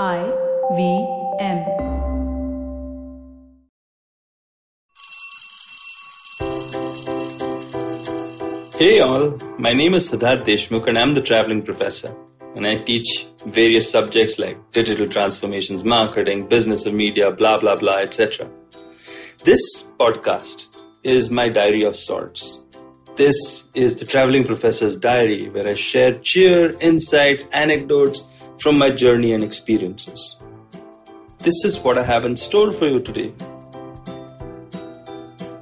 [0.00, 0.24] I
[0.74, 1.06] V
[1.38, 1.58] M.
[8.78, 12.16] Hey all, my name is Siddharth Deshmukh and I'm the traveling professor.
[12.56, 17.98] And I teach various subjects like digital transformations, marketing, business of media, blah blah blah,
[17.98, 18.48] etc.
[19.44, 22.62] This podcast is my diary of sorts.
[23.16, 28.22] This is the traveling professor's diary where I share cheer, insights, anecdotes
[28.62, 30.36] from my journey and experiences.
[31.38, 33.32] This is what I have in store for you today.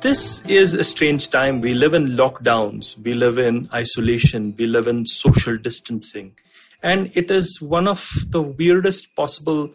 [0.03, 1.63] This is a strange time.
[1.63, 6.35] We live in lockdowns, we live in isolation, we live in social distancing.
[6.83, 9.71] And it is one of the weirdest possible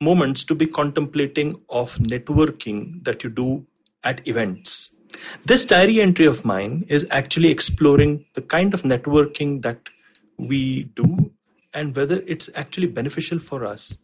[0.00, 3.66] moments to be contemplating of networking that you do
[4.04, 4.90] at events.
[5.44, 9.80] This diary entry of mine is actually exploring the kind of networking that
[10.38, 11.32] we do
[11.74, 13.98] and whether it's actually beneficial for us.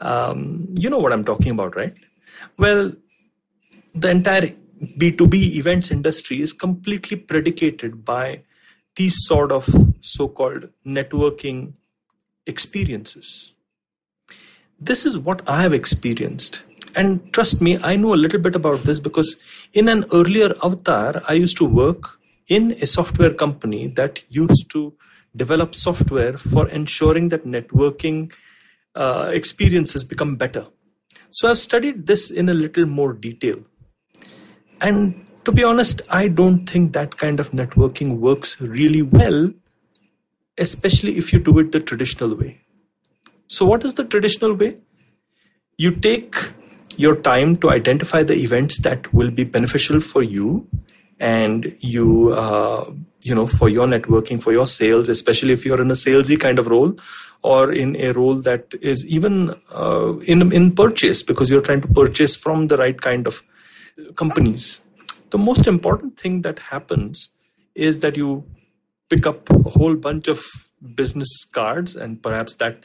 [0.00, 1.94] Um, you know what I'm talking about, right?
[2.58, 2.92] Well,
[3.94, 4.52] the entire
[4.98, 8.42] B2B events industry is completely predicated by
[8.96, 9.68] these sort of
[10.00, 11.74] so called networking
[12.46, 13.54] experiences.
[14.80, 16.64] This is what I have experienced.
[16.96, 19.36] And trust me, I know a little bit about this because
[19.72, 22.18] in an earlier avatar, I used to work
[22.48, 24.92] in a software company that used to
[25.36, 28.32] develop software for ensuring that networking
[28.94, 30.66] uh, experiences become better.
[31.30, 33.58] So I've studied this in a little more detail.
[34.80, 39.52] And to be honest, I don't think that kind of networking works really well,
[40.58, 42.60] especially if you do it the traditional way.
[43.48, 44.78] So, what is the traditional way?
[45.76, 46.34] You take
[46.96, 50.68] your time to identify the events that will be beneficial for you
[51.20, 55.90] and you uh, you know for your networking for your sales especially if you're in
[55.90, 56.94] a salesy kind of role
[57.42, 61.88] or in a role that is even uh, in in purchase because you're trying to
[61.88, 63.42] purchase from the right kind of
[64.16, 64.80] companies.
[65.30, 67.28] The most important thing that happens
[67.74, 68.44] is that you
[69.10, 70.44] pick up a whole bunch of
[70.94, 72.78] business cards and perhaps that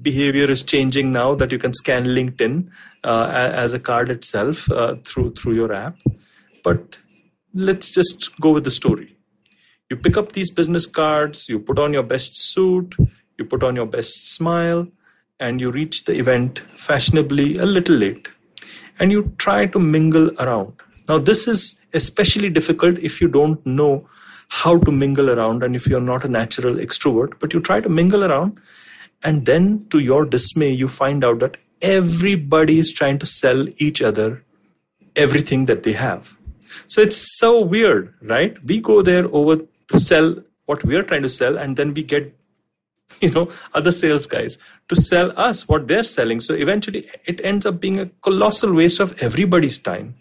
[0.00, 2.68] behavior is changing now that you can scan linkedin
[3.04, 5.98] uh, as a card itself uh, through through your app.
[6.64, 6.98] But
[7.56, 9.16] let's just go with the story.
[9.88, 12.94] You pick up these business cards, you put on your best suit,
[13.38, 14.86] you put on your best smile,
[15.40, 18.28] and you reach the event fashionably a little late.
[18.98, 20.74] And you try to mingle around.
[21.08, 24.06] Now, this is especially difficult if you don't know
[24.48, 27.88] how to mingle around and if you're not a natural extrovert, but you try to
[27.88, 28.60] mingle around.
[29.22, 34.02] And then, to your dismay, you find out that everybody is trying to sell each
[34.02, 34.44] other
[35.14, 36.35] everything that they have.
[36.86, 38.56] So it's so weird, right?
[38.66, 39.56] We go there over
[39.88, 42.34] to sell what we are trying to sell, and then we get
[43.20, 47.64] you know other sales guys to sell us what they're selling so eventually it ends
[47.64, 50.14] up being a colossal waste of everybody's time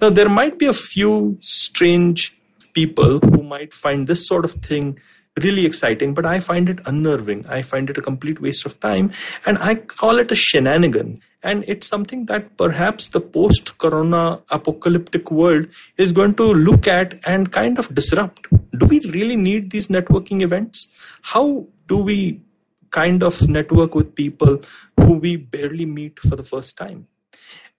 [0.00, 2.36] now there might be a few strange
[2.72, 4.98] people who might find this sort of thing
[5.40, 7.46] really exciting, but I find it unnerving.
[7.48, 9.12] I find it a complete waste of time.
[9.46, 11.20] And I call it a shenanigan.
[11.42, 17.18] And it's something that perhaps the post corona apocalyptic world is going to look at
[17.26, 18.46] and kind of disrupt.
[18.78, 20.88] Do we really need these networking events?
[21.22, 22.42] How do we
[22.90, 24.60] kind of network with people
[24.98, 27.06] who we barely meet for the first time?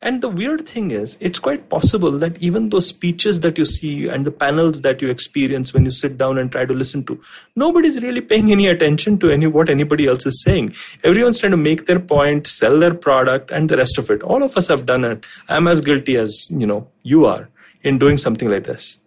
[0.03, 4.07] And the weird thing is, it's quite possible that even those speeches that you see
[4.07, 7.21] and the panels that you experience when you sit down and try to listen to,
[7.55, 10.73] nobody's really paying any attention to any what anybody else is saying.
[11.03, 14.23] Everyone's trying to make their point, sell their product, and the rest of it.
[14.23, 15.23] All of us have done it.
[15.49, 17.47] I'm as guilty as you know you are
[17.83, 18.99] in doing something like this.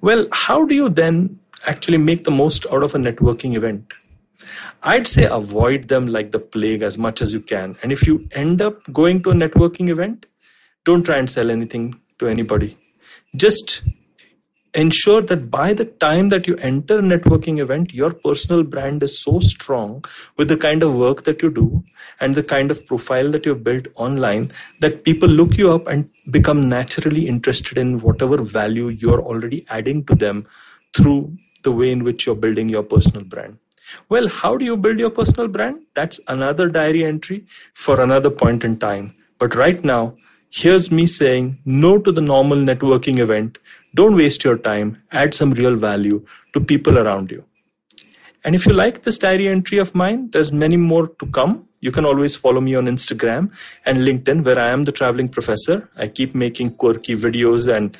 [0.00, 3.92] Well, how do you then actually make the most out of a networking event?
[4.82, 7.76] I'd say avoid them like the plague as much as you can.
[7.82, 10.26] And if you end up going to a networking event,
[10.84, 12.76] don't try and sell anything to anybody.
[13.36, 13.82] Just
[14.74, 19.22] ensure that by the time that you enter a networking event, your personal brand is
[19.22, 20.04] so strong
[20.36, 21.82] with the kind of work that you do
[22.20, 26.10] and the kind of profile that you've built online that people look you up and
[26.30, 30.46] become naturally interested in whatever value you're already adding to them
[30.92, 31.32] through
[31.62, 33.58] the way in which you're building your personal brand.
[34.08, 35.82] Well, how do you build your personal brand?
[35.94, 39.14] That's another diary entry for another point in time.
[39.38, 40.14] But right now,
[40.50, 43.58] here's me saying no to the normal networking event.
[43.94, 45.02] Don't waste your time.
[45.12, 47.44] Add some real value to people around you.
[48.44, 51.66] And if you like this diary entry of mine, there's many more to come.
[51.80, 53.52] You can always follow me on Instagram
[53.86, 55.88] and LinkedIn, where I am the traveling professor.
[55.96, 57.96] I keep making quirky videos and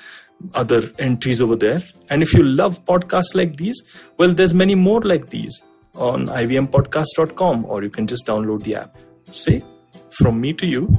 [0.54, 1.82] other entries over there.
[2.10, 3.82] And if you love podcasts like these,
[4.18, 5.62] well, there's many more like these
[5.94, 8.96] on ivmpodcast.com or you can just download the app.
[9.32, 9.62] Say,
[10.10, 10.92] from me to you,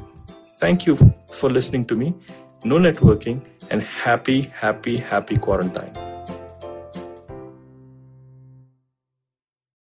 [0.60, 0.96] thank you
[1.32, 2.14] for listening to me.
[2.64, 6.05] No networking and happy, happy, happy quarantine.